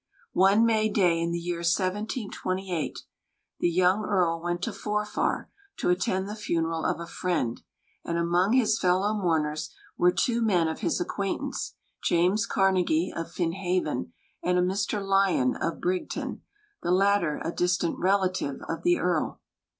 One 0.33 0.65
May 0.65 0.89
day 0.89 1.19
in 1.19 1.31
the 1.31 1.37
year 1.37 1.59
1728, 1.59 3.01
the 3.59 3.69
young 3.69 4.03
Earl 4.03 4.41
went 4.41 4.63
to 4.63 4.73
Forfar 4.73 5.51
to 5.77 5.91
attend 5.91 6.27
the 6.27 6.35
funeral 6.35 6.85
of 6.85 6.99
a 6.99 7.05
friend, 7.05 7.61
and 8.03 8.17
among 8.17 8.53
his 8.53 8.79
fellow 8.79 9.13
mourners 9.13 9.71
were 9.99 10.09
two 10.11 10.41
men 10.41 10.67
of 10.67 10.79
his 10.79 10.99
acquaintance, 10.99 11.75
James 12.03 12.47
Carnegie, 12.47 13.13
of 13.15 13.29
Finhaven, 13.31 14.11
and 14.41 14.57
a 14.57 14.63
Mr 14.63 15.05
Lyon, 15.07 15.55
of 15.57 15.79
Brigton, 15.79 16.41
the 16.81 16.89
latter 16.89 17.39
a 17.45 17.51
distant 17.51 17.99
relative 17.99 18.59
of 18.67 18.81
the 18.81 18.97
Earl. 18.97 19.39